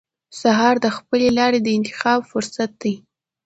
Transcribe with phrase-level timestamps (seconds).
[0.41, 2.93] سهار د خپلې لارې د انتخاب فرصت دی.